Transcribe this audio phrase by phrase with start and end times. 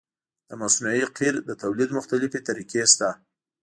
[0.49, 3.09] د مصنوعي قیر د تولید مختلفې طریقې شته